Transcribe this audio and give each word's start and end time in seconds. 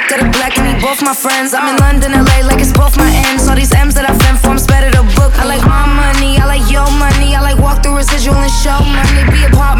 back 0.00 0.20
of 0.20 0.24
the 0.24 0.30
black 0.38 0.56
and 0.58 0.66
they 0.66 0.80
both 0.80 1.02
my 1.02 1.14
friends. 1.14 1.52
I'm 1.52 1.68
in 1.68 1.76
London, 1.76 2.12
LA, 2.12 2.46
like 2.46 2.60
it's 2.60 2.72
both 2.72 2.96
my 2.96 3.10
ends. 3.28 3.48
All 3.48 3.56
these 3.56 3.72
M's 3.72 3.94
that 3.94 4.08
I 4.08 4.16
fend 4.16 4.38
from, 4.40 4.56
better 4.66 4.90
to 4.96 5.02
book. 5.16 5.32
I 5.36 5.44
like 5.44 5.64
my 5.66 5.84
money, 5.86 6.38
I 6.38 6.46
like 6.46 6.64
your 6.70 6.88
money, 6.96 7.34
I 7.34 7.40
like 7.40 7.58
walk 7.58 7.82
through 7.82 7.96
residual 7.96 8.36
and 8.36 8.52
show 8.62 8.78
money. 8.80 9.22
Be 9.32 9.44
a 9.44 9.50
pop. 9.50 9.79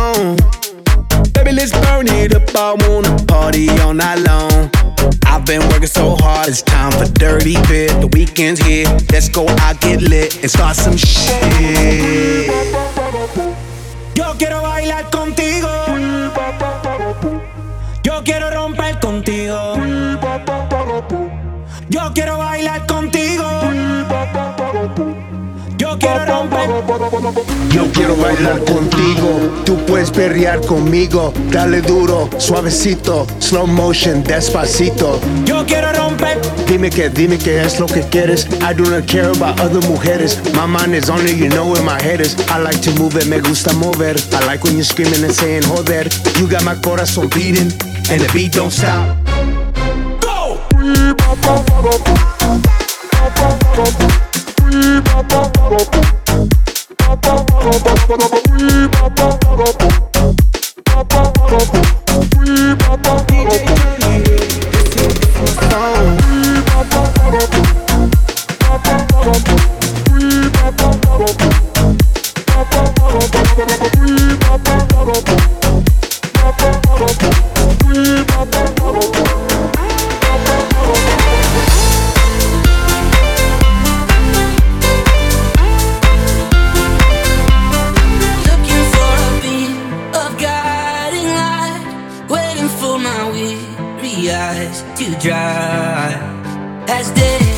on. 0.00 0.36
Baby, 1.34 1.52
let's 1.52 1.72
burn 1.84 2.08
it 2.08 2.34
up. 2.34 2.48
I 2.56 2.74
wanna 2.88 3.14
party 3.26 3.68
all 3.80 3.94
night 3.94 4.20
long. 4.28 4.70
I've 5.26 5.44
been 5.46 5.62
working 5.68 5.86
so 6.00 6.16
hard, 6.16 6.48
it's 6.48 6.62
time 6.62 6.92
for 6.92 7.06
dirty 7.12 7.54
bit. 7.68 7.90
The 8.00 8.08
weekend's 8.12 8.60
here. 8.60 8.86
Let's 9.12 9.28
go 9.28 9.46
out, 9.64 9.80
get 9.80 10.02
lit, 10.02 10.40
and 10.42 10.50
start 10.50 10.76
some 10.76 10.96
shit. 10.96 12.48
Yo 14.14 14.34
quiero 14.38 14.62
bailar 14.62 15.04
contigo. 15.10 15.70
Yo 18.02 18.22
quiero 18.24 18.50
romper 18.50 18.98
contigo. 19.00 19.76
Yo 21.88 22.12
quiero 22.14 22.38
bailar 22.38 22.86
contigo. 22.86 22.89
Yo 27.72 27.90
quiero 27.92 28.16
bailar 28.16 28.64
contigo, 28.64 29.62
tú 29.64 29.76
puedes 29.86 30.10
perrear 30.10 30.60
conmigo. 30.62 31.32
Dale 31.50 31.80
duro, 31.80 32.28
suavecito, 32.38 33.26
slow 33.38 33.66
motion, 33.66 34.22
despacito. 34.24 35.20
Yo 35.44 35.64
quiero 35.66 35.92
romper. 35.92 36.40
Dime 36.66 36.90
que, 36.90 37.08
dime 37.08 37.38
que 37.38 37.62
es 37.62 37.78
lo 37.78 37.86
que 37.86 38.02
quieres. 38.02 38.46
I 38.60 38.74
do 38.74 38.84
not 38.90 39.06
care 39.06 39.28
about 39.28 39.60
other 39.60 39.80
mujeres. 39.88 40.38
My 40.54 40.66
mind 40.66 40.94
is 40.94 41.08
only 41.08 41.32
you 41.32 41.48
know 41.48 41.66
where 41.66 41.82
my 41.82 42.00
head 42.02 42.20
is. 42.20 42.36
I 42.50 42.58
like 42.58 42.80
to 42.82 42.92
move 42.98 43.16
it, 43.16 43.26
me 43.26 43.40
gusta 43.40 43.72
mover. 43.74 44.16
I 44.32 44.46
like 44.46 44.64
when 44.64 44.74
you're 44.74 44.84
screaming 44.84 45.24
and 45.24 45.32
saying 45.32 45.62
joder. 45.62 46.08
You 46.38 46.48
got 46.48 46.64
my 46.64 46.74
corazón 46.74 47.28
beating 47.34 47.72
and 48.10 48.20
the 48.20 48.30
beat 48.32 48.52
don't 48.52 48.70
stop. 48.70 49.16
Go! 50.20 50.60
ba 57.60 57.70
ba 57.84 57.92
ba 58.08 58.28
ba 59.16 59.28
ba 59.56 59.72
ba 59.78 59.99
dry. 95.30 96.10
As 96.88 97.08
day 97.12 97.49